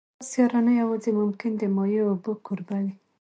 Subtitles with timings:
[0.19, 2.93] دا سیاره نه یوازې ممکن د مایع اوبو کوربه وي